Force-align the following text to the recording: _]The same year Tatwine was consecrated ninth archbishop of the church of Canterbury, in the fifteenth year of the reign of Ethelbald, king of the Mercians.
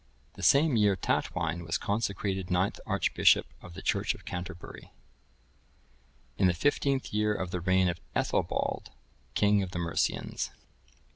_]The 0.33 0.41
same 0.41 0.77
year 0.77 0.95
Tatwine 0.95 1.63
was 1.63 1.77
consecrated 1.77 2.49
ninth 2.49 2.79
archbishop 2.87 3.45
of 3.61 3.75
the 3.75 3.83
church 3.83 4.15
of 4.15 4.25
Canterbury, 4.25 4.91
in 6.39 6.47
the 6.47 6.55
fifteenth 6.55 7.13
year 7.13 7.35
of 7.35 7.51
the 7.51 7.61
reign 7.61 7.87
of 7.87 8.01
Ethelbald, 8.15 8.89
king 9.35 9.61
of 9.61 9.69
the 9.73 9.77
Mercians. 9.77 10.49